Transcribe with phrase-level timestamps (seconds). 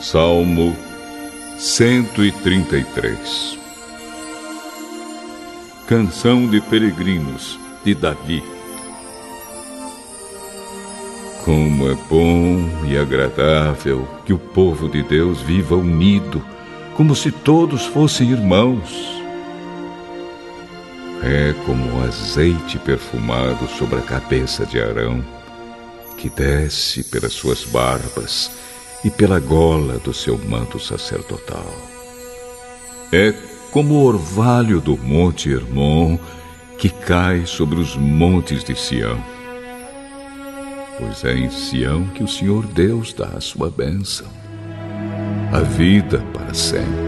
[0.00, 0.76] Salmo
[1.58, 3.58] 133
[5.88, 8.40] Canção de Peregrinos de Davi
[11.44, 16.44] Como é bom e agradável que o povo de Deus viva unido,
[16.94, 19.20] como se todos fossem irmãos.
[21.24, 25.24] É como o azeite perfumado sobre a cabeça de Arão,
[26.16, 28.67] que desce pelas suas barbas
[29.04, 31.72] e pela gola do seu manto sacerdotal.
[33.12, 33.32] É
[33.70, 36.18] como o orvalho do monte Hermon
[36.78, 39.22] que cai sobre os montes de Sião.
[40.98, 44.26] Pois é em Sião que o Senhor Deus dá a sua bênção,
[45.52, 47.07] a vida para sempre.